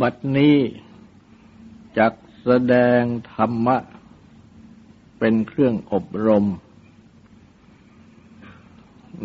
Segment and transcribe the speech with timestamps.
[0.00, 0.56] บัดนี้
[1.98, 3.02] จักแสดง
[3.34, 3.76] ธรรมะ
[5.18, 6.46] เป็นเครื่องอบรม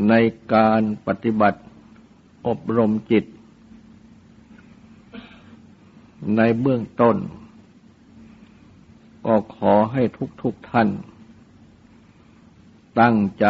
[0.10, 0.13] ใน
[0.54, 1.62] การปฏิบัติ
[2.47, 3.26] อบรมจิต
[6.38, 7.17] ในเบื้องต้น
[9.25, 10.03] ก็ขอให้
[10.41, 10.89] ทุกๆทท่าน
[12.99, 13.45] ตั้งใจ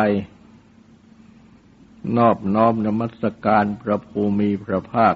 [2.17, 5.15] นอบน้อมนมัสการพระภูมิพระภาค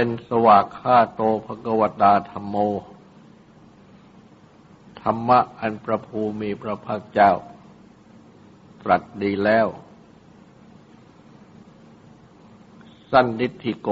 [0.00, 2.56] เป็นสวากขาโตภกวตาธรรมโม
[5.00, 7.32] ธรรมะอันประภูมีพระภาคเจ้า
[8.82, 9.66] ตรัสดีแล้ว
[13.10, 13.88] สั้นดิธิโก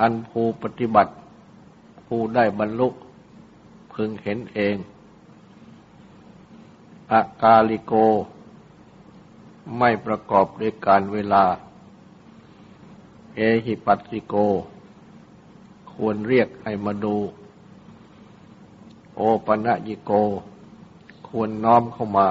[0.00, 1.14] อันภูปฏิบัติ
[2.06, 2.88] ผู้ได้บรรลุ
[3.92, 4.76] พึงเห็นเอง
[7.12, 7.94] อากาลิโก
[9.78, 11.44] ไม่ประกอบด้วยการเวลา
[13.40, 14.34] เอหิปัสสิโก
[15.92, 17.16] ควรเรียกให้มาดู
[19.16, 20.12] โอปะยิโก
[21.28, 22.28] ควรน้อมเข้ามา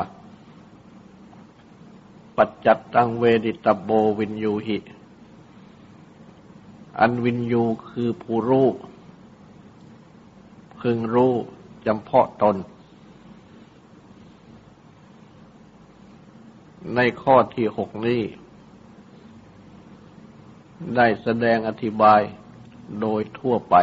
[2.38, 4.78] ปัจจัตตังเวดิตโบวินยูหิ
[7.00, 8.68] อันวินยูคือผู้รู้
[10.80, 11.34] พึงรู้
[11.86, 12.56] จำเพาะตน
[16.96, 18.22] ในข้อที่หกนี้
[20.96, 22.22] ได้แสดงอธิบาย
[23.02, 23.76] โดยทั่วไป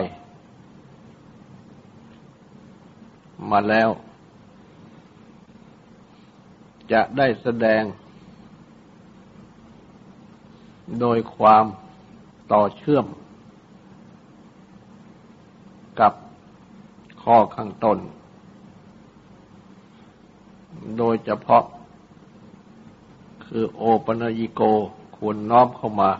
[3.50, 3.90] มาแล้ว
[6.92, 7.82] จะได้แสดง
[11.00, 11.64] โดยความ
[12.52, 13.06] ต่อเชื่อม
[16.00, 16.12] กับ
[17.22, 17.98] ข้อข้างต้น
[20.98, 21.64] โดยเฉพาะ
[23.44, 24.62] คือโอปนยิโก
[25.16, 26.10] ควรน้อมเข้ามา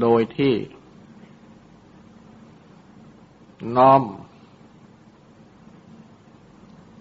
[0.00, 0.54] โดยที่
[3.76, 4.02] น้อม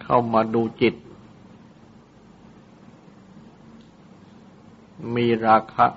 [0.03, 0.95] เข้ามาดูจิต
[5.15, 5.87] มีราคะ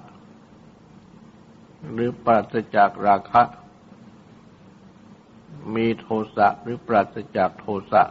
[1.93, 3.43] หรือปราศจากราคะ
[5.75, 8.03] มีโทสะหรือปราศจากโทสะ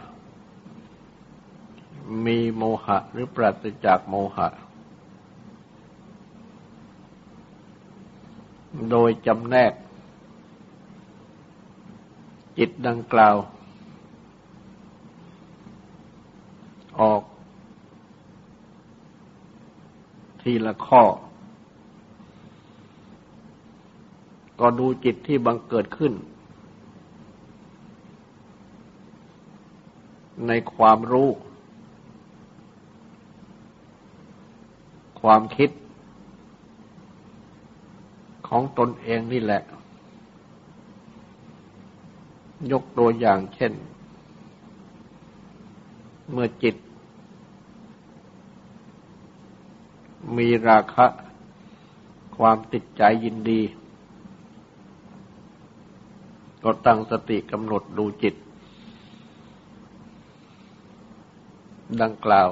[2.26, 4.48] มีโมหะหรือปราศจากโมหะ
[8.92, 9.74] โดยจำแนก
[12.58, 13.36] จิตดังกล่าว
[17.00, 17.22] ออก
[20.42, 21.04] ทีละข้อ
[24.60, 26.14] ก็ดูจิตที่บังเกิดขึ้น
[30.48, 31.30] ในความรู้
[35.22, 35.70] ความคิด
[38.48, 39.62] ของตนเองนี่แหละ
[42.72, 43.74] ยกตัวอย่างเช่น
[46.32, 46.76] เมื่อจิต
[50.38, 51.06] มีราคะ
[52.38, 53.62] ความติดใจยินดี
[56.64, 58.36] ก็ตั้งสติกำหนดดูจิต
[62.02, 62.50] ดังกล่าว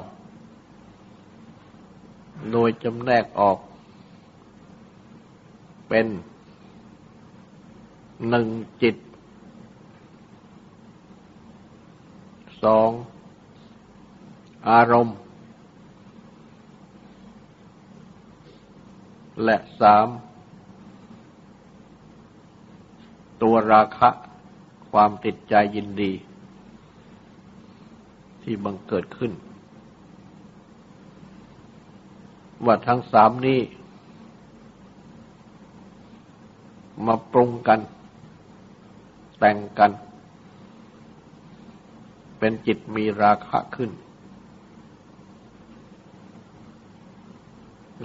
[2.51, 3.57] โดยจำแนกออก
[5.95, 6.11] เป็น
[8.29, 8.47] หนึ่ง
[8.81, 8.95] จิต
[12.63, 12.89] สอง
[14.69, 15.17] อารมณ์
[19.43, 20.07] และสาม
[23.41, 24.09] ตัวราคะ
[24.91, 26.11] ความติดใจยินดี
[28.43, 29.31] ที่บังเกิดขึ้น
[32.65, 33.61] ว่าทั้งสามนี้
[37.07, 37.79] มาปรุงกัน
[39.39, 39.91] แต่งกัน
[42.39, 43.91] เป็นจิตมีราคะขึ้น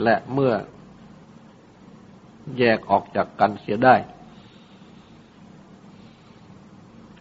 [0.03, 0.53] และเมื่อ
[2.59, 3.95] แยกออกจากกันเสียได้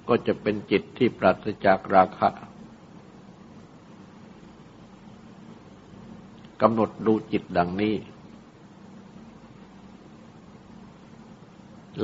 [0.07, 2.29] ก็จะเป็นจิตที่ปราศจากราคะ
[6.61, 7.93] กำหนดดูจิตดังนี้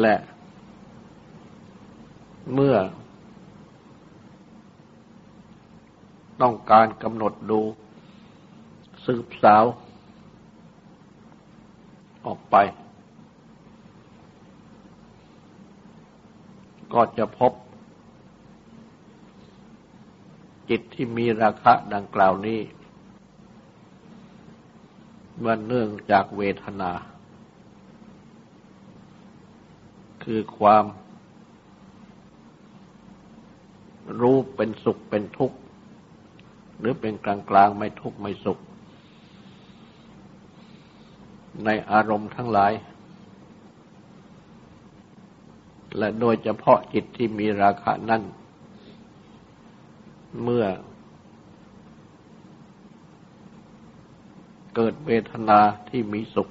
[0.02, 0.16] และ
[2.54, 2.76] เมื่อ
[6.42, 7.62] ต้องการกำหนดดู
[9.06, 9.66] สืบสาว
[12.26, 12.56] ออกไป
[16.94, 17.52] ก็จะพบ
[20.70, 22.60] จิตที่มีราคะดังกล่าวนี้
[25.44, 26.92] มันเนื่องจากเวทนา
[30.24, 30.86] คือความ
[34.22, 35.58] รู้เป็นสุขเป็นทุกข์
[36.80, 38.60] หรือเป็นกลางกลางไม่ทุกข์ไม่สุข
[41.66, 42.74] ในอารมณ์ทั้งหลาย
[45.98, 48.24] และโดยเฉพาะจิตที่มีราคะนั่น
[50.44, 50.66] เมื่อ
[54.76, 55.60] เกิดเวทนา
[55.90, 56.50] ที่มีสุข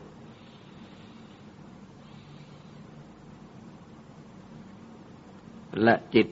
[5.83, 6.29] และจิต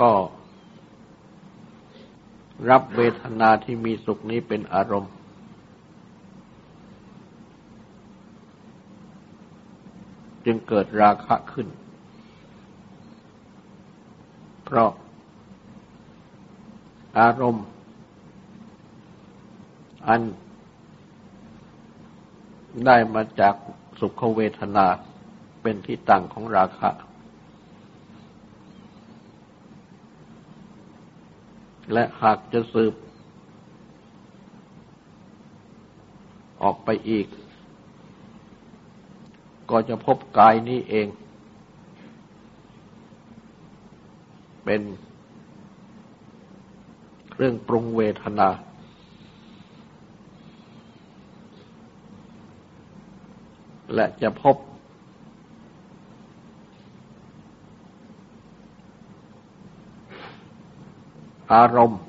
[0.00, 0.10] ก็
[2.70, 5.12] รับเวทนาที่มีสุขนี้เป็นอารมณ์
[10.44, 11.68] จึงเกิดราคะขึ้น
[14.64, 14.90] เพราะ
[17.18, 17.66] อารมณ์
[20.08, 20.20] อัน
[22.86, 23.54] ได้มาจาก
[24.00, 24.86] สุขเวทนา
[25.68, 26.90] เป็นที่ตั้งของราคะ
[31.92, 32.94] และหากจะสืบ
[36.62, 37.26] ออกไปอีก
[39.70, 41.06] ก็จะพบกายนี้เอง
[44.64, 44.82] เป็น
[47.30, 48.48] เครื่องปรุงเวทนา
[53.94, 54.56] และจะพบ
[61.52, 62.00] อารมณ์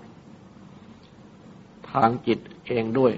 [1.91, 3.13] ทางจิตเองด้วย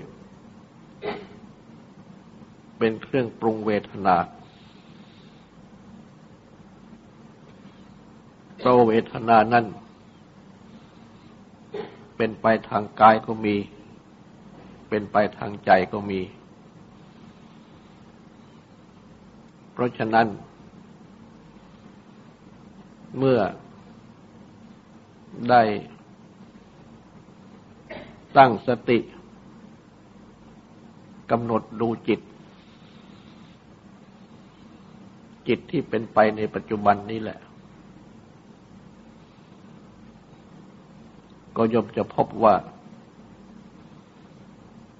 [2.78, 4.18] เป็นเครื่องปรุงเวทนา
[8.62, 9.66] โตเวทนานั้น
[12.16, 13.56] เป็นไปทางกายก็มี
[14.90, 16.22] เป็นไปทางใจก็มี
[19.72, 20.28] เพราะฉะนั้น
[23.18, 23.40] เมื่อ
[25.50, 25.62] ได้
[28.38, 28.98] ตั้งสติ
[31.32, 32.20] กำหนดดูจิต
[35.48, 37.40] จิตที่เป็นไปในปัจจุบันนี้แหละ
[41.56, 42.56] ก็ย่อมจะพบว่า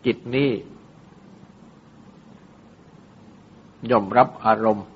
[0.06, 0.50] จิตนี้
[3.90, 4.88] ย่อมรับอารมณ์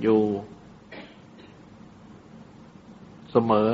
[0.00, 0.20] อยู่
[3.30, 3.68] เสมอ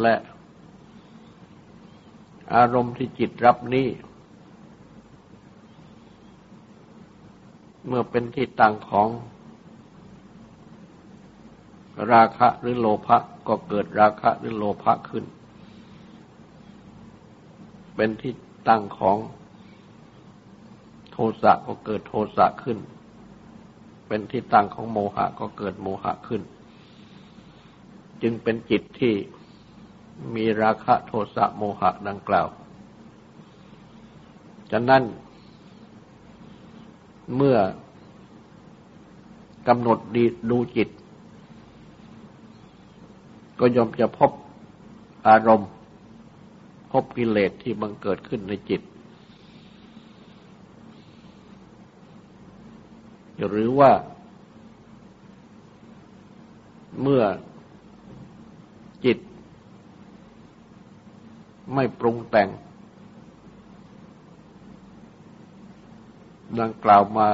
[0.00, 0.14] และ
[2.54, 3.88] อารมณ์ที่จิตรับนี้
[7.86, 9.08] เมื่อเป็นที่ตั้งของ
[12.12, 15.24] ราคะหรือโลภะก็เกิดราคะหรือโลภะขึ้น
[17.96, 18.32] เป็นที่
[18.68, 19.18] ตั้งของ
[21.12, 22.78] โทสะก็เกิดโทสะขึ้น
[24.08, 26.42] เป็นที่ตั้งของโมหะก็เกิดโมหะขึ้น
[28.22, 29.14] จึงเป็นจิตที่
[30.34, 32.48] มีราคะโทสะโมหะดังกล่าว
[34.72, 35.02] ฉะนั้น
[37.36, 37.58] เมื่อ
[39.68, 40.88] กำหนดดีดูจิต
[43.60, 44.30] ก็ยอมจะพบ
[45.28, 45.70] อารมณ์
[46.90, 48.82] พบกิเลสที่บังเกิดขึ้นในจิต
[53.48, 53.92] หรือว่า
[57.02, 57.22] เมื่อ
[59.04, 59.18] จิต
[61.74, 62.48] ไม่ปรุงแต่ง
[66.60, 67.28] ดังกล่าวมา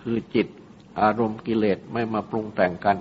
[0.00, 0.46] คือจิต
[1.00, 2.96] อารมณ์กิเลสไม่มาปรุงแต่งกัน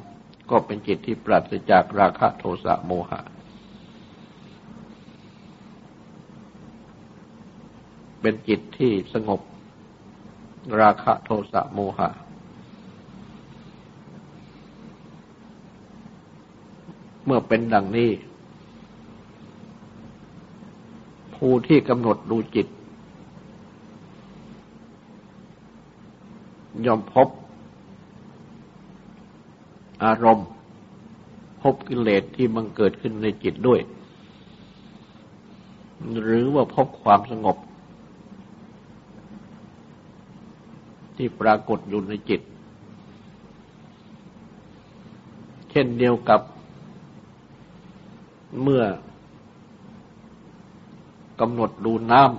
[0.50, 3.22] ก็เป็นจิตที่ปราศจากราคะโทสะโมหะ
[8.22, 9.42] เป็นจิตที่สงบ
[10.82, 12.10] ราคะโทสะโมหะ
[17.34, 18.12] มื่อเป็นดังนี้
[21.36, 22.68] ผู้ที่กำหนดดูจิต
[26.86, 27.28] ยอมพบ
[30.04, 30.48] อารมณ์
[31.62, 33.80] พบกิเลสที่มันเกิดขึ้นในจิตด้วย
[36.22, 37.58] หรือว่าพบความสงบ
[41.16, 42.42] ที่ปรากฏอยู่ในจิต
[45.70, 46.42] เช่นเดียวกับ
[48.62, 48.84] เมื่อ
[51.40, 52.32] กำหนดดูน้ำ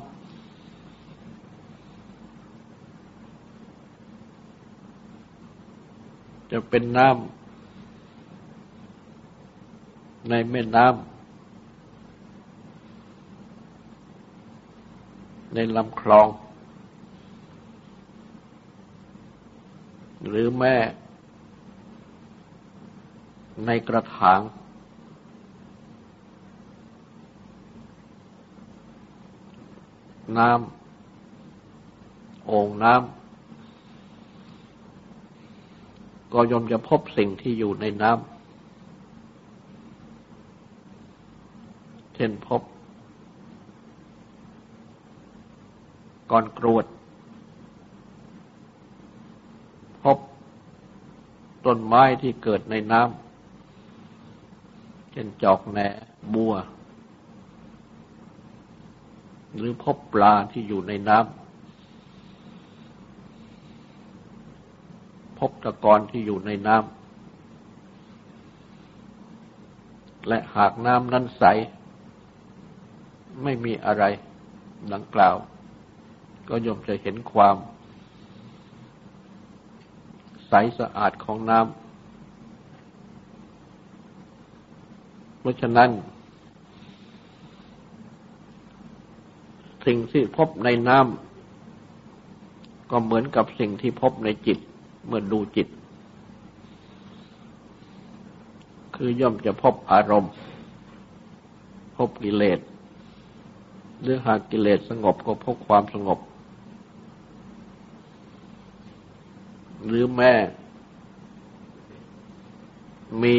[6.50, 7.28] จะเป็นน้ำ
[10.28, 11.12] ในแม่น้ำ
[15.54, 16.28] ในลำคลอง
[20.28, 20.76] หรือแม่
[23.66, 24.40] ในกระถาง
[30.38, 33.02] น้ำโอ่งน้ำ
[36.32, 38.20] ก็ยมจะพบสิ่งที่อยู่ในน้ำ
[42.14, 42.62] เช่นพบ
[46.30, 46.86] ก้อนกรวด
[50.02, 50.18] พบ
[51.66, 55.78] ต้นไม้ที่เกิดในน้ำเช่นจอกแหน
[56.34, 56.52] บัว
[59.56, 61.26] หรือพบปลาที่อยู่ในน้ำ
[65.38, 66.86] พบตะกอนที่อยู่ในน้ำ
[70.28, 71.44] และหากน้ำนั้นใส
[73.42, 74.04] ไม่มีอะไร
[74.92, 75.36] ดังกล่าว
[76.48, 77.56] ก็ย่อมจะเห็นความ
[80.48, 81.68] ใสสะอาดของน้ำ
[85.40, 85.90] เพราะฉะนั้น
[89.86, 94.58] สิ่งที่พบในน้ำก็เหมือนกับสิ่งที่พบในจิต
[95.06, 95.68] เมื่อดูจิต
[98.94, 100.32] คือย่อมจะพบอารมณ์
[101.96, 102.58] พบกิเลส
[104.00, 106.18] หรือหากกิเลสสงบก็พบความสงบ
[109.86, 110.32] หรือแม่
[113.22, 113.36] มี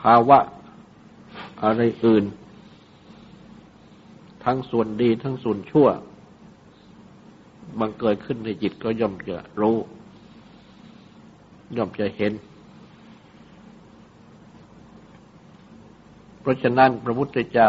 [0.00, 0.38] ภาวะ
[1.62, 2.24] อะไรอื่น
[4.44, 5.88] ทั้งส่วนดีทั้งส่วนชั่ว
[7.78, 9.76] บังเกิดขึ้นในจิตก็ย่อมจะรู้
[11.76, 12.32] ย่อมจะเห็น
[16.40, 17.68] เพราะฉะนั้นพระพุทธเจ้า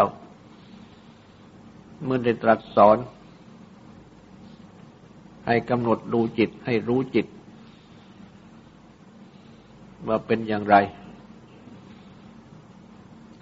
[2.03, 2.97] เมื่อได้ตรัสสอน
[5.47, 7.27] ให้กำหนดดูจิตให้รู้จิต
[10.07, 10.75] ว่าเป็นอย่างไร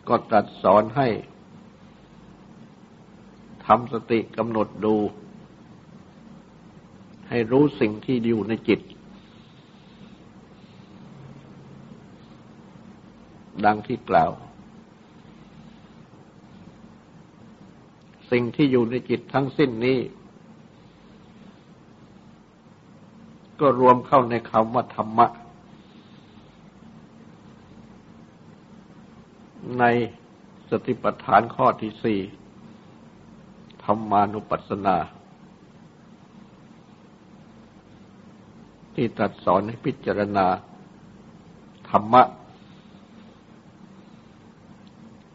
[0.08, 4.96] ก็ตรัสสอนให้ำสติกำหนดดู
[7.30, 8.80] ให้รู้สิ่งที่อยู่ในจิต
[13.66, 14.32] ดังที่กล่าว
[18.32, 20.00] สิ่งที่อยู่ในจิตทั้งสิ้นนี้
[23.60, 25.28] ก็รวมเข้าในคำว่าธรรมะ
[29.80, 29.84] ใน
[30.70, 32.20] สติปัฏฐานข้อที่สี่
[33.86, 34.98] ธรรมานุปัสสนา
[38.96, 40.48] ที่ตรัสสอนให้พิจารณา
[41.90, 42.22] ธรรมะ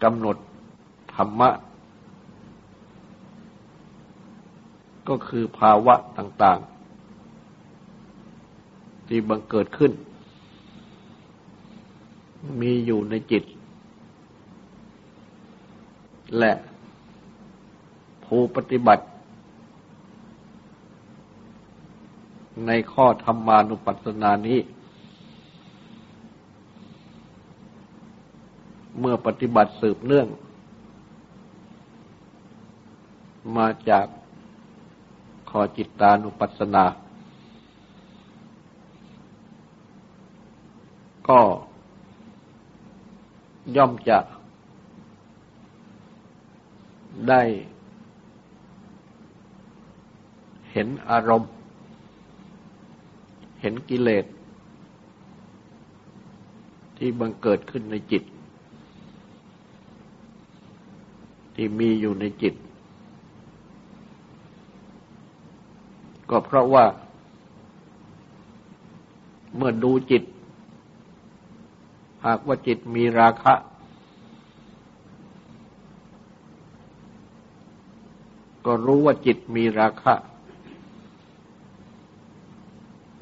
[0.03, 0.37] กำหนด
[1.17, 1.50] ธรรมะ
[5.09, 6.69] ก็คือภาวะต่างๆ
[9.07, 9.93] ที่บังเกิดขึ้น
[12.61, 13.45] มีอยู่ในจิต
[16.38, 16.53] และ
[18.26, 19.04] ผู้ปฏิบัติ
[22.66, 24.59] ในข้อธรรมานุปัสสนานี้
[29.00, 30.28] เมื่อปฏิบัติสืบเนื่อง
[33.56, 34.06] มาจาก
[35.50, 36.85] ข้อจิตตานุปัสสนา
[41.28, 41.40] ก็
[43.76, 44.18] ย่อมจะ
[47.28, 47.42] ได้
[50.78, 51.50] เห็นอารมณ์
[53.61, 54.25] เห็นกิเลส
[56.97, 58.23] ที่บังเกิดขึ้นในจิต
[61.54, 62.54] ที่มีอยู่ในจิต
[66.30, 66.85] ก็เพราะว่า
[69.56, 70.23] เมื่อดูจิต
[72.26, 73.54] หากว่าจิตมีราคะ
[78.66, 80.14] ก็รู้ว่าจิตมีราคะ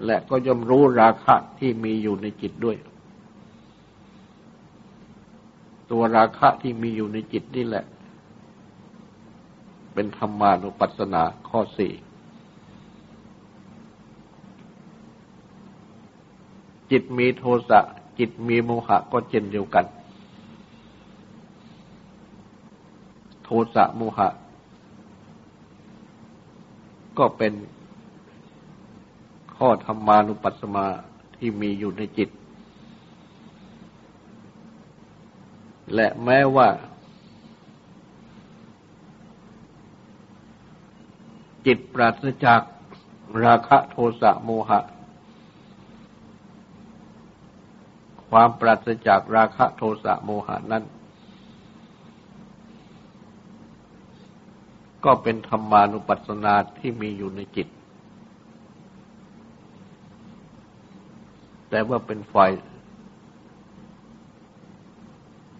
[0.06, 2.76] และก็ย่อมรู้ราคะที่มีอยู่ในจิตด้วย
[5.90, 7.84] ตัวราคะที่มีอยู่ในจิตนี่แหละ
[9.94, 11.92] เป็นธรรมานุปัสสนาข้อสี่
[16.90, 17.80] จิตมีโทสะ
[18.18, 19.84] จิตมีโมหะก็เช่นเดียวกัน
[23.44, 24.28] โทสะโมหะ
[27.18, 27.52] ก็เป็น
[29.58, 30.86] ข้อธรรมานุปัสสมา
[31.36, 32.30] ที่มีอยู่ในจิต
[35.94, 36.68] และแม้ว่า
[41.66, 42.60] จิตปราศจาก
[43.44, 44.80] ราคะโทสะโมหะ
[48.30, 50.84] ความปราศจากราคะโทสะโมหะนั้น
[55.04, 57.68] ก็เป็นธรรมานุปัสสนาที่มีอยู่ในจิต
[61.74, 62.52] แต่ว่าเป็นฝ่าย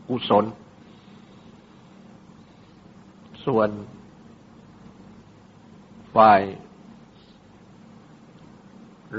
[0.09, 0.45] กุศล
[3.45, 3.69] ส่วน
[6.15, 6.41] ฝ่าย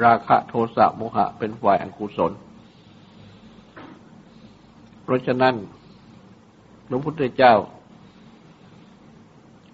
[0.03, 2.31] ราคะโทสะโมหะเป็นฝ่ายอกุศล
[5.03, 5.55] เพราะฉะนั้น
[6.87, 7.53] พระพุทธเจ้า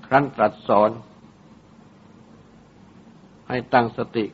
[0.05, 0.89] ครั้นตรัสสอน
[3.47, 4.25] ให้ตั้งสติ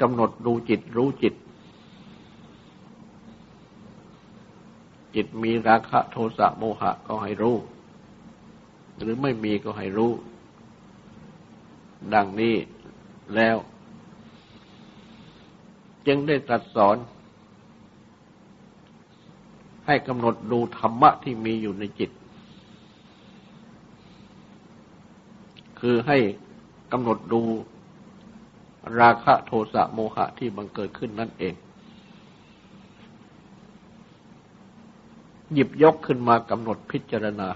[0.00, 1.34] กำหนดดูจิตรู้จิต
[5.16, 7.56] จิตมีราคะโทสะโมหะก็ให้รู้
[8.98, 10.12] หรือไม่มีก็ให้รู้
[12.14, 12.56] ดังนี้
[13.34, 13.56] แล้ว
[16.06, 16.96] จึงได้ตรัสสอน
[19.86, 22.10] ให้กำหนดดูธรรมะที่มีอยู่ในจิต
[25.80, 26.18] คือให้
[26.92, 27.42] กำหนดดู
[29.00, 31.54] ราคะโทสะโมหะที่บังเกิดขึ้นนั่นเอง
[35.52, 37.48] หยิบยกขึ้นมากำหนดพิจารณา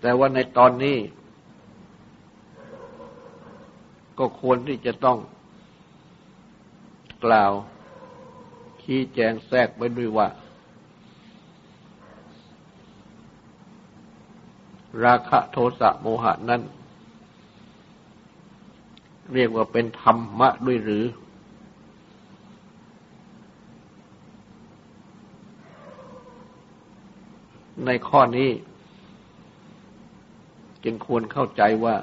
[0.00, 0.96] แต่ว่าในตอนนี้
[4.18, 5.18] ก็ควรที่จะต้อง
[7.24, 7.52] กล่าว
[8.82, 10.28] ขี้แจงแทรกไว้ด้วยว่า
[15.04, 16.62] ราคะโทสะโมหะนั้น
[19.34, 21.04] เรียกว่าเป็นธรรมะด้วยหรือ
[27.86, 28.50] ในข้อนี้
[30.84, 31.96] จึงควรเข้าใจว่า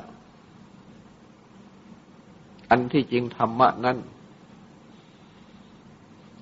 [2.69, 3.97] อันที่จริงธรรมะนั้น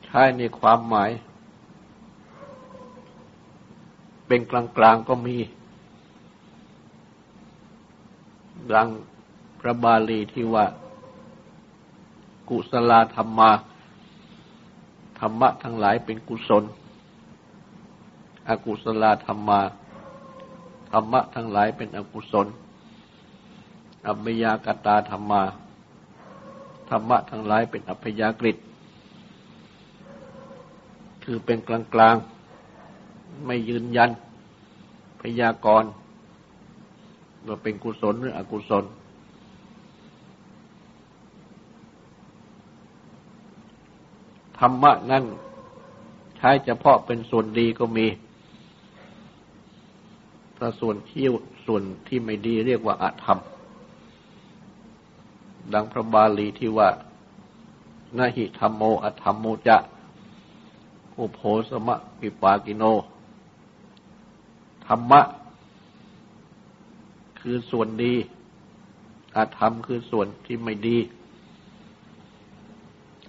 [0.06, 1.10] ใช้ในความหมาย
[4.28, 4.40] เป็น
[4.78, 5.38] กลางๆก็มี
[8.74, 8.88] ดัง
[9.60, 10.66] พระบาลีที่ว่า
[12.50, 13.52] กุศลธรรมา
[15.20, 16.64] ธรรมะทั้งหลายเป็นกุศล
[18.50, 19.62] อกุศลธรรมา
[20.92, 22.48] ธรรมะทั้งหลายเป็นอกุศล
[24.08, 25.42] อัพยากตาธรรมา
[26.90, 28.54] ธรรมะทั้งหลายเป็นอัพยากฤิ
[31.24, 32.16] คือเป็นกลางกลาง
[33.46, 34.10] ไม่ยืนยัน
[35.22, 35.90] พยากรณ์
[37.48, 38.84] ว่าเป็นกุศลหรืออกุศล
[44.60, 45.24] ธรรมะนั้น
[46.38, 48.08] ใช้เฉพาะเป็นส่วนดีก็มี
[50.64, 51.26] ถ้าส่วนที่
[51.66, 53.40] ส่วนที่ไม่ดีเรียกว่าอาธรรม
[55.74, 56.90] ดังพระบาลีที่ว่า
[58.18, 59.78] นาหิธรรมโมอธรรมโมจะ
[61.18, 62.84] อุโภสมะปิปากิโน
[64.88, 65.22] ธรรมะ
[67.40, 68.14] คือส่วนดี
[69.36, 70.98] อาธรรมคือส่วนที่ไม่ดี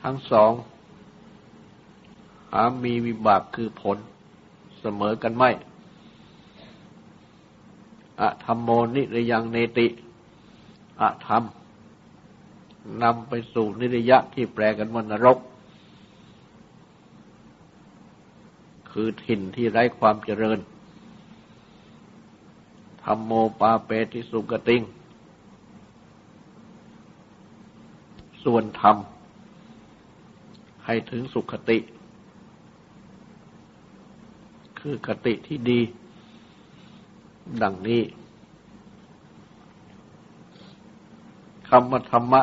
[0.03, 0.53] ทั้งสอง
[2.53, 3.97] หามีวิบากคือผล
[4.81, 5.51] เสมอกันไม่
[8.23, 9.87] อธรรมโมนิรยังเนติ
[11.01, 11.43] อธรรม
[13.03, 15.39] นำไปสู่นิรยะที่แปลกันว่านรก
[18.91, 20.59] คือถิ่นที่ไร้ความเจริญ
[23.05, 24.83] ธรรมโมปาเปติสุกติง
[28.45, 28.97] ส่วนธรรม
[30.85, 31.79] ให้ถึงสุขติ
[34.81, 35.81] คือคติที่ดี
[37.63, 38.03] ดังนี้
[41.69, 42.43] คำว่าธรรมะ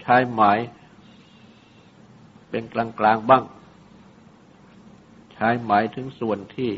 [0.00, 0.58] ใช้หมาย
[2.50, 3.42] เป็นกลางกลางบ้าง
[5.32, 6.70] ใช้หมายถึงส่วนที่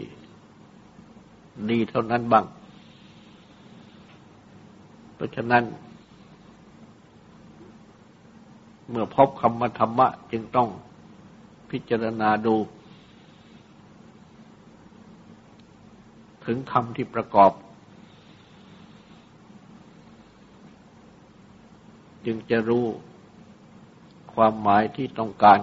[1.71, 2.45] ดีเท่านั้นบ้าง
[5.15, 5.65] เพราะฉะนั้น
[8.91, 10.69] เมื่อพบคำว่าธรรมะจึงต้อง
[11.71, 12.55] พิจารณาดู
[16.55, 17.53] ถึงคำที่ประกอบ
[22.27, 22.87] จึงจะรู้
[24.35, 25.59] ความหมายที่ต้องการ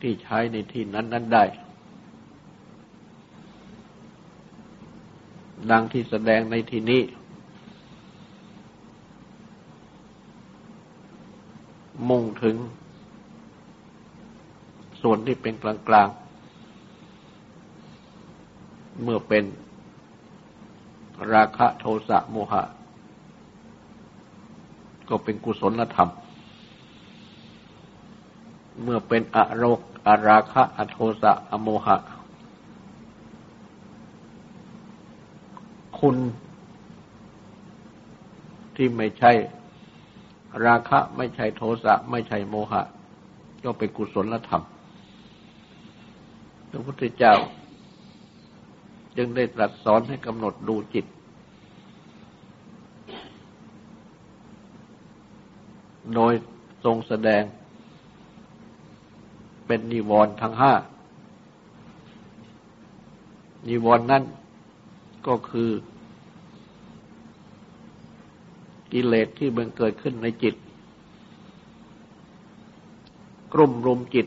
[0.00, 1.44] ที่ใช้ในที่นั้นนั้นได้
[5.70, 7.02] ดังที่แสดงในที่นี้
[12.08, 12.56] มุ่งถึง
[15.02, 16.27] ส่วนที่เป็นกลางๆ
[19.02, 19.44] เมื่อเป็น
[21.34, 22.62] ราคะโทสะโมหะ
[25.08, 26.10] ก็เป็นกุศลธรรม
[28.82, 31.96] เมื่อเป็นอโรคอาราคะอโทสะอโมหะ
[35.98, 36.16] คุณ
[38.76, 39.32] ที่ไม่ใช่
[40.66, 42.82] ราคะไม่ใช่โทสะไม่ใช่โมหะ
[43.64, 44.64] ก็เป็นกุศลธรรม
[46.70, 47.34] พระพุทธเจ้า
[49.20, 51.06] จึงได้ตรัสสอนให้กำหนดดูจิต
[56.14, 56.32] โดย
[56.84, 57.42] ทรงแสดง
[59.66, 60.72] เป็นนิวรณ์ทั้งห้า
[63.68, 64.24] นิวรณ์นั่น
[65.26, 65.70] ก็คือ
[68.92, 70.54] กิเลสที่มันเกิดขึ้นในจิต
[73.52, 74.26] กลุ่มรุมจิต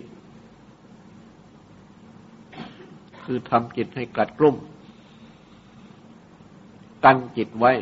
[3.24, 4.58] คือทำจิตให้กัดกลุ่ม
[7.04, 7.74] กันจิตไว้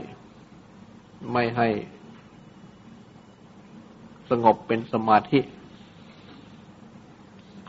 [1.32, 1.68] ไม่ให้
[4.30, 5.40] สงบเป็นสมาธิ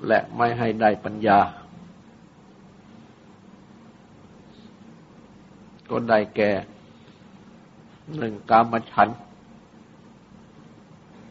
[0.07, 1.41] และไม่ให้ได้ปัญญา
[5.91, 6.51] ก็ได้แก่
[8.17, 9.09] หนึ่งกามฉัน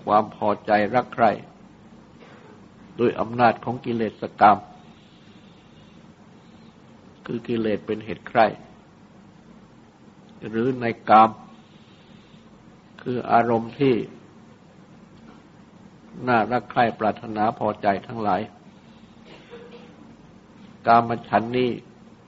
[0.04, 1.32] ความพอใจรักใคร่
[3.00, 4.58] ด้วยอำนาจของกิเลสกรรม
[7.26, 8.46] คือกิเลสเป็นเหตุใคร่
[10.48, 11.30] หรือในกาม
[13.02, 13.96] คืออารมณ์ที่
[16.28, 18.42] น่ารักใคร่ปรารถนาพอใจทั้งหลาย
[20.88, 21.70] กามฉันนี้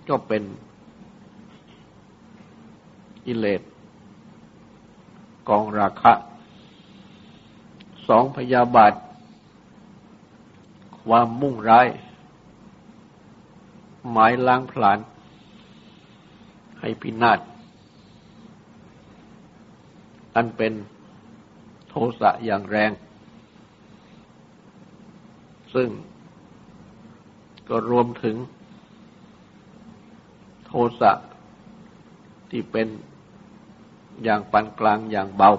[0.09, 0.43] ก็เป็น
[3.25, 3.61] กิเลส
[5.49, 6.13] กองราคะ
[8.07, 8.93] สองพยาบาท
[11.03, 11.87] ความมุ่งร้าย
[14.11, 14.99] หมายล้างผลาญ
[16.79, 17.39] ให้พินาศ
[20.35, 20.73] อันเป็น
[21.89, 22.91] โทสะอย่างแรง
[25.73, 25.89] ซึ่ง
[27.69, 28.35] ก็รวมถึง
[30.65, 31.11] โทสะ
[32.49, 32.87] ที่เป็น
[34.23, 35.51] อย่างปานกลางอย่างเบา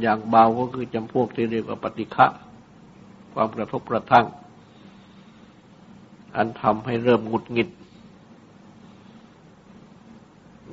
[0.00, 2.26] อย่างเบาก็คือจำพวกที่เรียกว่าปฏิฆะ
[3.32, 4.26] ความกระทบกระทั่ง
[6.36, 7.68] อันทำให้เริ่มหงุดหงิด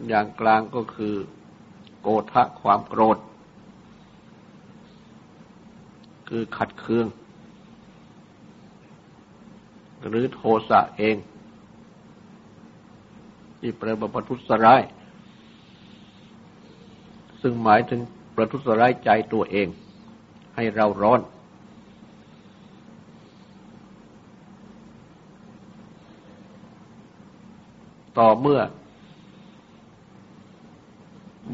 [0.08, 1.16] อย่างกลางก็คือ
[2.02, 3.18] โกทะความโกรธ
[6.30, 7.08] คือขัดเคือง
[10.08, 11.16] หรือโทสะเอง
[13.60, 14.82] ที่แปลว่าประทุษร้าย
[17.42, 18.02] ซึ่งหมายถึง
[18.36, 19.68] ประทุษร้ายใจตัวเอง
[20.56, 21.22] ให้เราร้อน
[28.18, 28.60] ต่อเมื่อ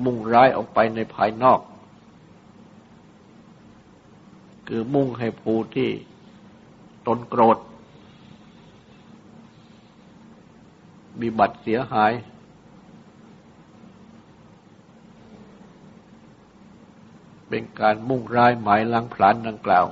[0.03, 1.59] มุ่งร้ายออกไปในภายนอก
[4.67, 5.89] คือมุ่งให้ผู้ที่
[7.07, 7.57] ตนโกรธ
[11.19, 12.11] มีบัตรเสียหาย
[17.49, 19.85] เป็นการมุ่งร้ายหมายล้างพลานดังกล่าว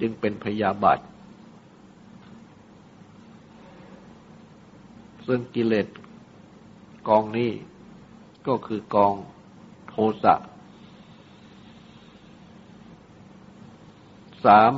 [0.00, 0.98] จึงเป็นพยาบาท
[5.26, 5.86] ซึ่งกิเลส
[7.08, 7.52] กองนี้
[8.46, 9.14] ก็คือกอง
[9.88, 10.34] โทสะ
[14.44, 14.72] สาม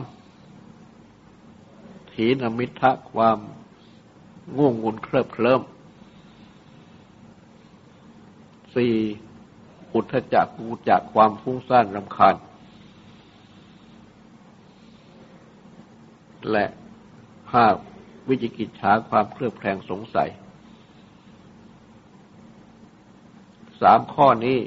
[2.12, 3.38] ถีนมิทะความ
[4.56, 5.62] ง่วงงุนเคลิบเคลิ้ม
[8.74, 8.94] สี่
[9.94, 12.36] อุทธจักกูจากความฟุ้งซ่านรำคาญ
[16.50, 16.66] และ
[17.52, 17.66] ห้า
[18.28, 20.30] วิจิกิจฉาความเคลือบแคลงสงสัย
[23.80, 24.58] สามข้อนี้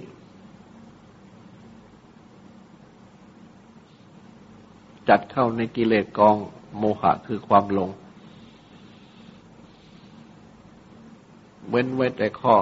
[5.09, 6.35] จัดเข้าในกิเลสกอง
[6.77, 7.89] โมหะคือความหลง
[11.69, 12.55] เว้นไว้แต่ข้อ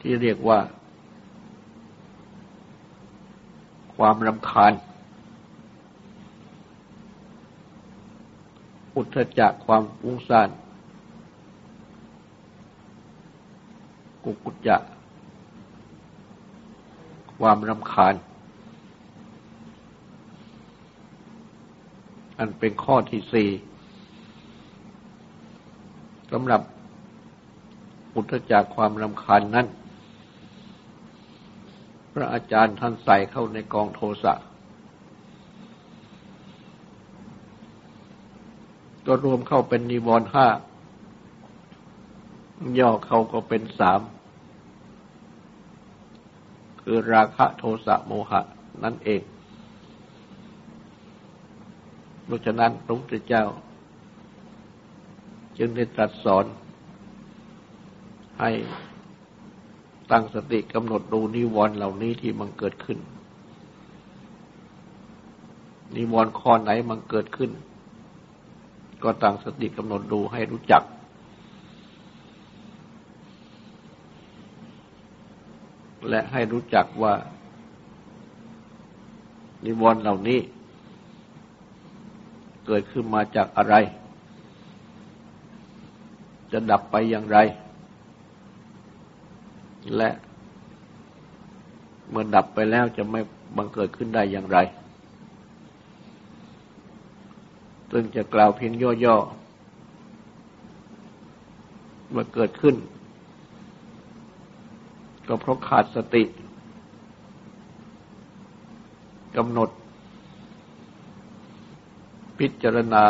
[0.00, 0.58] ที่เรียกว่า
[3.96, 4.72] ความรำคาญ
[8.96, 10.48] อุทธจักความฟุ้งซ่าน
[14.24, 14.76] กุกุจจะ
[17.38, 18.14] ความรำคาญ
[22.38, 23.48] อันเป็นข้อที่สี่
[26.30, 26.62] สำหรับ
[28.14, 29.66] อุทธจักความรำคาญนั้น
[32.12, 34.34] พระอาจารย์ท่านใส่เข้าในกองโทสะ
[39.14, 40.46] ก็รวมเข้าเป็นนิวรณ์ห้า
[42.78, 44.00] ย่อเขาก็เป็นสาม
[46.80, 48.40] คือราคะโทสะโมหะ
[48.84, 49.22] นั่นเอง
[52.24, 53.44] เพราะฉะนั้นพระพุทธเจ้า
[55.58, 56.44] จึงได้ตรัสสอน
[58.40, 58.50] ให้
[60.10, 62.98] ตั้งสติกำหนดดูนิวรณ์เหล่านี้ที่มันเกิดขึ้น
[65.96, 67.52] นิวรณ์ข้อไหนมันเกิดขึ้น
[69.04, 70.82] ก็ตั้งสติกำหนดดูให้รู้จัก
[76.08, 77.14] และให้รู้จักว่า
[79.64, 80.40] นิวรณ์เหล่านี้
[82.66, 83.74] เกิดขึ้นมาจากอะไร
[86.52, 87.38] จะดับไปอย่างไร
[89.96, 90.10] และ
[92.10, 93.20] เมื่อดับไปแล้วจะไม่
[93.56, 94.58] บังเกิดขึ้นได้อย่างไร
[97.94, 98.72] ซึ่งจะกล่าวเพียง
[99.04, 99.28] ย่อๆ
[102.10, 102.76] เมื่อเกิดขึ้น
[105.28, 106.24] ก็เพราะขาดสติ
[109.36, 109.70] กำหนด
[112.38, 113.04] พิจารณา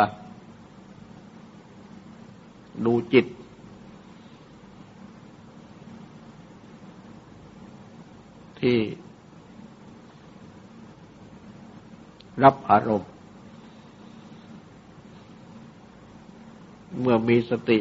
[2.85, 3.25] ดูจิต
[8.59, 8.77] ที่
[12.43, 13.12] รับอารมณ์
[16.99, 17.79] เมื่อมีสติ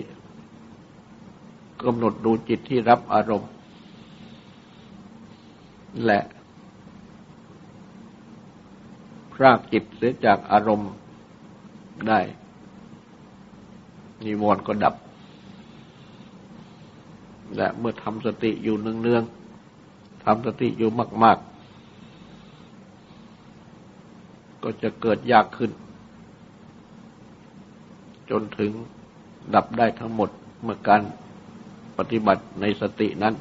[1.84, 3.50] กำหนดดูจิตที่รับอารมณ์
[6.04, 6.20] และ
[9.32, 10.90] พรากจิตเสียจากอารมณ์
[12.08, 12.20] ได้
[14.24, 14.94] นิวรณ์ก็ดับ
[17.56, 20.90] และเมื่อทำสติอยู่เนืองๆทำสติอยู่
[21.22, 21.42] มาก ๆ
[24.62, 25.70] ก็จะเกิดยากขึ้น
[28.30, 28.72] จนถึง
[29.54, 30.30] ดับได้ทั้งหมด
[30.62, 31.00] เมื่อการ
[31.98, 33.34] ปฏิบัติในสตินั้น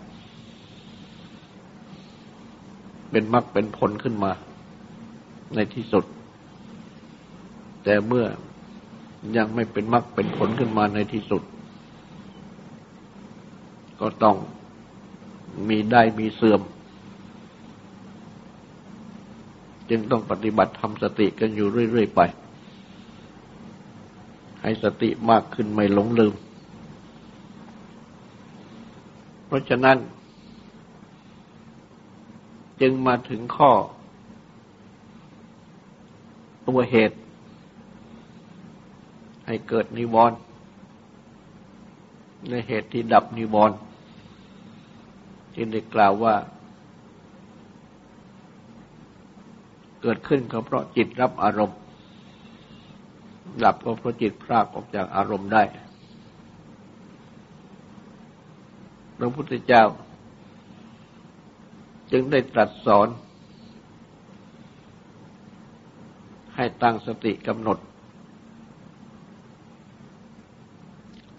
[3.12, 4.32] เป็นมรรคเป็นผลขึ้นมา
[5.56, 6.06] ในที่สุด
[7.84, 8.26] แต่เมื่อ
[9.38, 11.44] ยังไม่เป็นมรรคเป็นผลขึ้นมาในที่สุด
[14.00, 14.36] ก็ต้อง
[15.70, 16.62] มีได้มีเสื่อม
[19.90, 22.22] จึงต้องปฏิบัติทำสติกันอยู่เรื่อย ๆ ไป
[24.62, 26.34] ให้สติมากขึ้นไม่หลงลืม
[29.46, 29.98] เพราะฉะนั้น
[32.82, 33.72] จึงมาถึงข้อ
[36.68, 37.18] ตัวเหตุ
[39.48, 40.38] ให้เกิดนิวรณ์
[42.50, 43.78] ในเหตุที่ดับนิวรณ์
[45.56, 46.36] จึงได้กล่าวว่า
[50.02, 51.81] เกิดขึ้นก็เพราะจิตรับอารมณ์
[53.64, 55.64] ดับก็เพราะจิตพรากออกจากอารมณ์ได้
[59.18, 59.84] พระพุทธเจ้า
[62.12, 63.08] จึงได้ตรัสสอน
[66.56, 67.78] ให้ตั้งสติกำหนด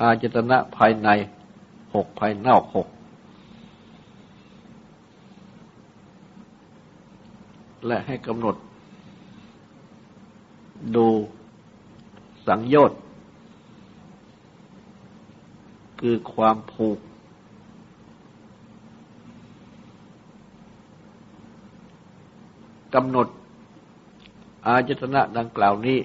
[0.01, 1.09] อาจตนะภายใน
[1.95, 2.89] หกภายนอกหก
[7.87, 8.57] และให้กำหนด
[10.97, 11.07] ดู
[12.47, 12.99] สังโยชน์
[16.01, 16.99] คือความผูก
[22.95, 23.29] กำหนด
[24.67, 25.99] อาจตนะดังกล่าวนี้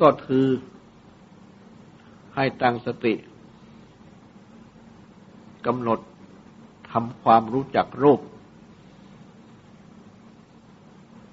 [0.00, 0.46] ก็คือ
[2.34, 3.14] ให้ตั้งสติ
[5.66, 6.00] กำหนด
[6.92, 8.20] ทำความรู้จักรูป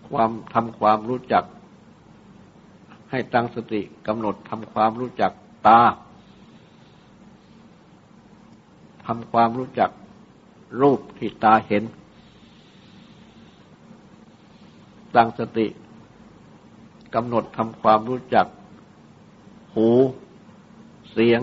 [0.09, 1.43] ความทำความรู้จัก
[3.09, 5.31] ให้ตั้งสติกำหนดทำความรู้จัก
[5.67, 5.81] ตา
[9.05, 9.89] ทำความรู้จัก
[10.81, 11.83] รูปที่ตาเห็น
[15.15, 15.67] ตั้งสติ
[17.15, 18.47] กำหนดทำความรู้จัก
[19.73, 19.89] หู
[21.11, 21.41] เสียง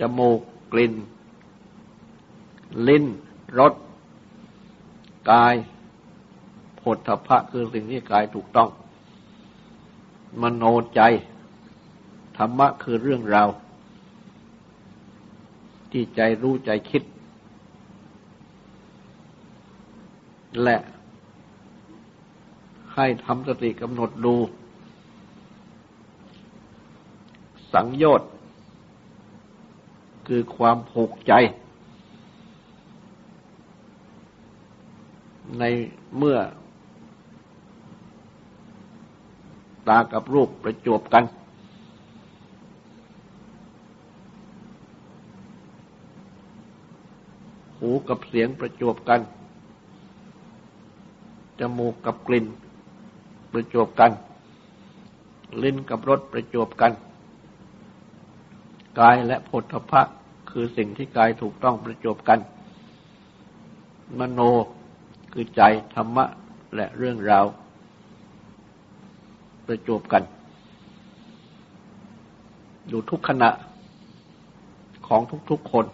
[0.00, 0.40] จมูก
[0.72, 0.94] กลิ่น
[2.88, 3.04] ลิ้น
[3.58, 3.74] รส
[5.30, 5.54] กาย
[6.84, 8.68] ผลทพะคือสิ่งที่กายถูกต้อง
[10.40, 11.00] มโนใจ
[12.36, 13.48] ธรรมะคือเรื่องราว
[15.90, 17.02] ที่ใจรู้ใจคิด
[20.62, 20.76] และ
[22.94, 24.34] ให้ทำสติกำหนดดู
[27.72, 28.30] สังโยชน์
[30.26, 31.32] คือความผูกใจ
[35.58, 35.64] ใน
[36.16, 36.38] เมื่อ
[39.88, 41.24] ตากับรูปประจบกัน
[47.78, 49.20] หูกับเสียงประจบกัน
[51.60, 52.46] จมูกกับกลิ่น
[53.52, 54.12] ประจบกัน
[55.62, 56.92] ลิ้นกับรสประจบกัน
[59.00, 60.02] กายและผลทพะ
[60.50, 62.38] คือสิ่งที่กายถูกต้องประจบกัน
[64.18, 64.40] มโน
[65.32, 65.62] คือใจ
[65.94, 66.24] ธรรมะ
[66.74, 67.46] และเรื่องราว
[69.66, 70.22] ประจบกัน
[72.88, 73.50] อยู่ทุกขณะ
[75.06, 75.86] ของทุกๆคน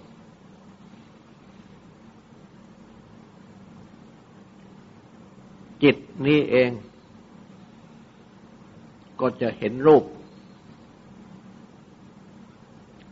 [5.83, 6.71] จิตนี้เอง
[9.21, 10.05] ก็จะเห็นรูป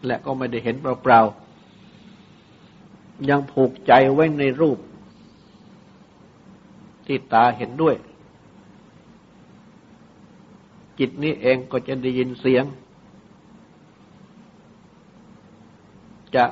[0.07, 4.79] และก็ไม่ได้เห็นเปล่าๆ ยังผูกใจไว้ในรูป
[7.07, 7.95] ที่ตาเห็นด้วย
[10.99, 12.65] จิตนี้เองก็จะได้ยินเสียง
[16.37, 16.47] จะ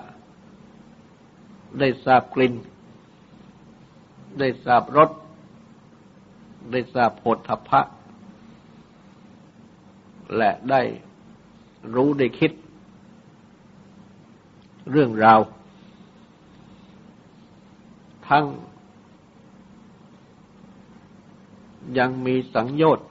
[1.78, 2.54] ได้ทราบกลิ่น
[4.38, 5.10] ได้ทราบรส
[6.72, 7.80] ได้ทราบโผฏฐัพพะ
[10.36, 10.82] และได้
[11.94, 12.52] รู้ได้คิด
[14.90, 15.40] เรื่องราว
[18.28, 18.44] ทั้ง
[21.98, 23.06] ยังมีสังโยชน์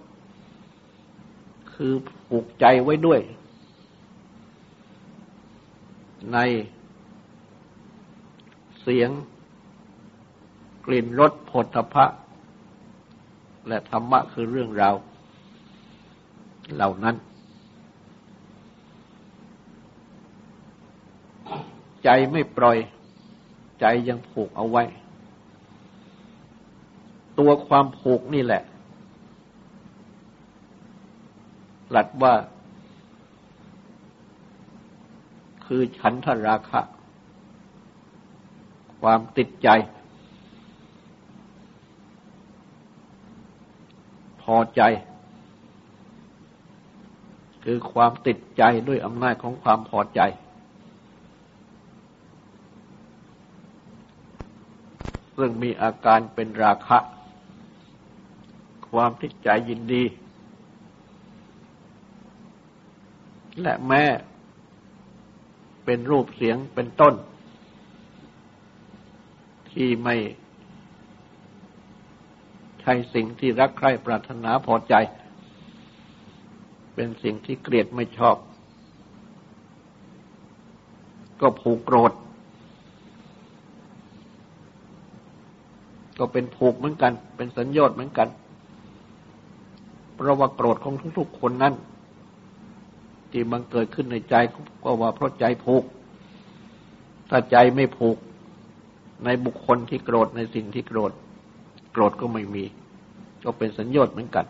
[1.76, 1.94] คือ
[2.28, 3.20] ผูกใจไว้ด้วย
[6.34, 6.38] ใน
[8.82, 9.10] เสียง
[10.86, 12.06] กลิ่นรสผลทพะ
[13.68, 14.96] และธรรมะคือเรื่องราว
[16.76, 17.16] เหล่านั้น
[22.04, 22.78] ใจไม่ปล่อย
[23.80, 24.84] ใจยังผูกเอาไว้
[27.40, 28.64] ตัวความผูกนี่แหละ
[31.92, 32.34] หลัดว่า
[35.66, 36.82] คือฉันทราคะ
[39.02, 39.70] ความติดใจ
[44.42, 44.82] พอใจ
[47.64, 50.22] คือความติดใจด้วยอำนาจของความพอใจ
[55.38, 56.98] ซึ่งมีอาการเป็นราคะ
[58.90, 60.04] ความติดใจยินดี
[63.62, 64.04] และแม้
[65.86, 67.14] เป็นรูปเสียงเป็นต้น
[69.72, 70.16] ที่ไม่
[72.82, 74.94] ใช่สิ่งที่รักใคร่ปรารถนาพอใจ
[76.96, 78.38] เป็นสิ่งที่เกลียดไม่ชอบ
[81.42, 82.14] ก็ผูกโกรธ
[86.18, 88.28] ก็เป็นผูกเหมือนกัน เป็นสัญญาเหมือนกัน
[90.16, 91.74] เพราะว่าโกรธของทุกๆคนนั้น
[93.38, 94.36] ที่บังเกิดขึ้นในใจ
[94.84, 95.84] ก็ว่าเพราะใจผูก
[97.30, 98.18] ถ้าใจไม่ผูก
[99.26, 101.12] ในบุคคลที่โกรธในสิ่งที่โกรธ
[101.92, 102.66] โกรธก็ไม่มี
[103.44, 104.46] ก็เป็นสัญญาเหมือนกัน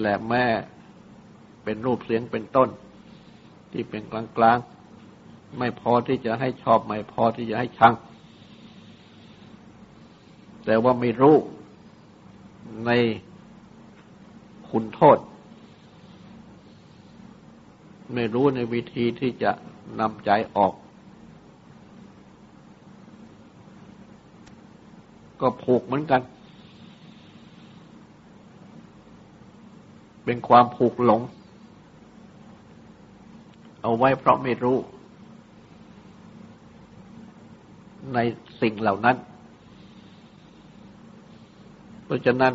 [0.00, 0.44] และแม่
[1.64, 2.68] เป็นรูปเสียงเป็นต้น
[3.72, 7.94] ที่เป็นกลางๆ ไม่พอที่จะให้ชอบ ไม่พอที่จะให้ชัง
[10.64, 11.36] แต่ว่าไม่รู้
[12.86, 12.90] ใน
[14.70, 15.18] คุณโทษ
[18.14, 19.50] ไม่รู้ในวิธีที่จะ
[20.00, 20.72] นำใจออก
[25.40, 26.20] ก็ผูกเหมือนกัน
[30.24, 31.20] เป็นความผูกหลง
[33.82, 34.78] เอาไว้เพราะไม่รู้
[38.14, 38.18] ใน
[38.60, 39.16] สิ่งเหล่านั้น
[42.04, 42.54] เพราะฉะนั้น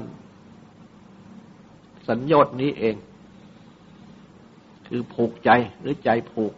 [2.09, 2.95] สัญญาณนี้เอง
[4.87, 6.53] คือผูกใจหรือใจผูก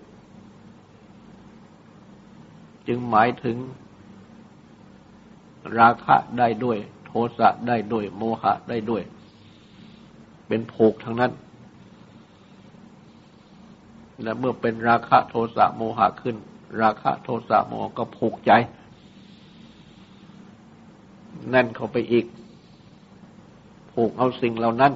[2.88, 3.58] จึงหมายถึง
[5.80, 9.04] ราคะได้ด้วย โทสะได้ด้วย โมหะได้ด้วย
[10.48, 11.32] เป็นผูกทั้งนั้น
[14.24, 16.36] และเมื่อเป็นราคะโทสะโมหะขึ้น
[16.82, 18.52] ราคะโทสะโมหะก็ผูกใจ
[21.50, 22.26] แน่นเข้าไปอีก
[23.92, 24.94] ผูกเอาสิ่งเหล่านั้น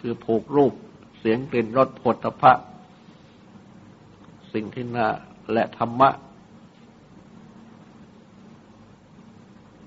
[0.00, 0.74] คือผูกรูป
[1.20, 2.52] เสียงกลิ่นรสผลตภะ
[4.52, 5.08] สิ่งที่น่า
[5.52, 6.10] และธรรมะ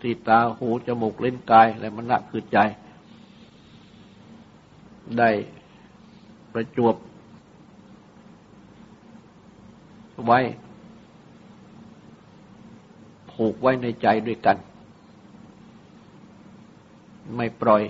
[0.02, 2.58] ที่ตาหูจมูกลิ้นกายและมณะคือใจ
[5.18, 5.30] ได้
[6.54, 6.96] ประจวบ
[10.26, 10.40] ไว้
[13.32, 14.58] ผูกไว้ในใจด้วยกัน
[17.36, 17.84] ไม่ปล่อย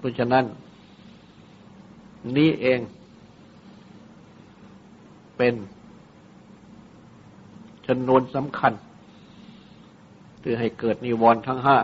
[0.00, 0.44] เพราะฉะนั้น
[2.36, 2.80] นี้เอง
[5.36, 5.54] เป็น
[7.86, 8.72] ชนวนสำคัญ
[10.42, 11.78] คือให้เกิดนิวรณ์ทั้งห้า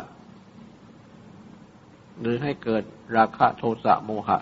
[2.20, 2.82] หรือให้เกิด
[3.16, 4.38] ราคะโทสะโมหะ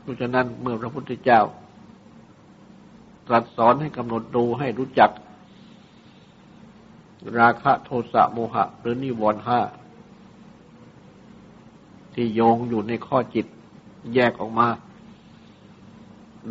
[0.00, 1.40] เพราะฉะนั้นเมื่อพระพุทธเจ้า
[3.28, 5.10] ตรัสสอนให้กำหนดดูให้รู้จัก
[7.38, 9.60] ราคะโทสะโมหะ หรือนิวรณ์ห้า
[12.16, 13.46] ที่โยงอยู่ในข้อจิต
[14.14, 14.68] แยกออกมา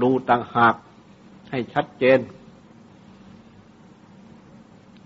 [0.02, 0.76] ดูต่างหาก
[1.50, 2.20] ให้ชัดเจน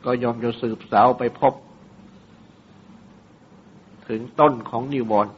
[0.06, 1.54] ก็ยอมจะสืบสาวไปพบ
[4.08, 5.34] ถึงต้นของนิวรณ์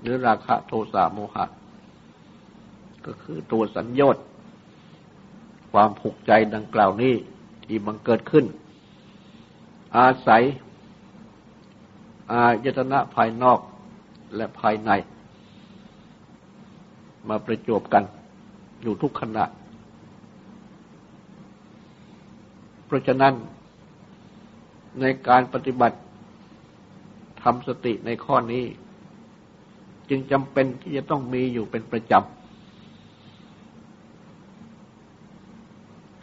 [0.00, 1.44] หรือราคะโทสะโมหะ
[3.06, 4.24] ก็คือตัวสัญญต์
[5.72, 7.14] ความผูกใจดังกล่าวนี้
[7.64, 8.44] ที่บังเกิดขึ้น
[9.96, 10.42] อาศัย
[12.32, 13.60] อายตนะภายนอก
[14.36, 14.90] และภายใน
[17.28, 18.04] มาประจบกัน
[18.82, 19.44] อยู่ทุกขณะ
[22.86, 23.34] เพราะฉะนั้น
[25.00, 25.98] ในการปฏิบัติ
[27.42, 28.64] ทำสติในข้อนี้
[30.08, 32.22] จึงจำเป็นที่จะต้องมีอยู่เป็นประจำ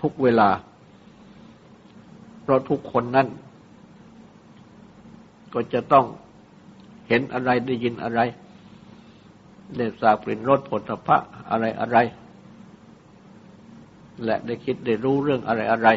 [0.01, 0.49] ทุกเวลา
[2.41, 3.27] เพราะทุกคนนั้น
[5.55, 6.05] ก็จะต้อง
[7.07, 8.19] เห็นอะไรได้ยินอะไร
[9.77, 11.17] ได้ทราบกลิ่นรสผลพระ
[11.51, 11.97] อะไรอะไร
[14.23, 15.89] และได้คิดได้รู้เรื่องอะไรอะไร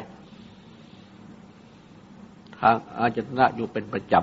[2.59, 4.15] ทางอาจตนะอยู่เป็นประจ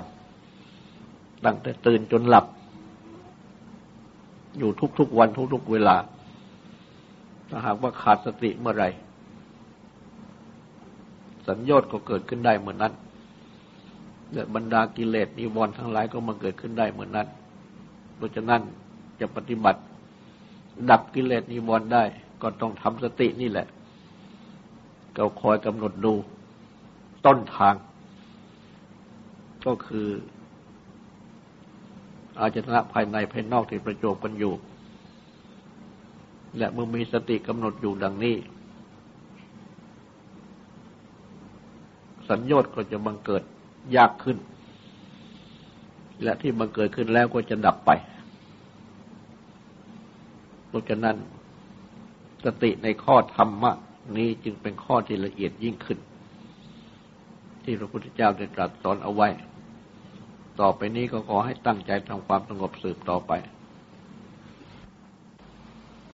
[0.48, 2.46] ำตั้งแต่ตื่นจนหลับ
[4.58, 5.96] อยู่ทุกๆวันทุกๆเวลา
[7.48, 8.84] ถ้าหากว่าขาดสติเมื่อไร
[11.48, 12.94] สัญญาก็เกิดขึ้นได้เหมือนนั้น
[14.54, 17.28] บรรดากิเลสนิวรณ์ทั้งหลายก็มาเกิดขึ้นได้เหมือนนั้น
[18.16, 18.60] เพราะฉะนั้น
[19.20, 19.80] จะปฏิบัติ
[20.90, 22.04] ดับกิเลสนิวรณ์ได้
[22.42, 23.66] ก็ต้องทำสตินี่แหละ
[25.16, 26.14] ก็คอยกำหนดดู
[27.26, 27.74] ต้นทาง
[29.66, 30.08] ก็คือ
[32.38, 34.52] อาจนะภายในภายนอกที่ประโจบกันอยู่
[36.58, 38.36] และเมื่อมีสติกำหนดอยู่ดังนี้
[42.28, 43.42] สัญญาก็จะบังเกิด
[43.96, 44.36] ยากขึ้น
[46.22, 47.90] และที่มันเกิดขึ้นแล้วก็จะดับไป
[50.76, 51.16] ราะฉะนั้น
[52.44, 53.72] สติในข้อธรรมะ
[54.16, 55.98] นี้จึงเป็นข้อที่ละเอียดยิ่งขึ้น
[57.64, 59.28] ที่พระพุทธเจ้าได้ตรัสสอนเอาไว้
[60.60, 63.32] ต่อไปนี้ก็ขอให้ตั้งใจทำความสงบสืบต่อไป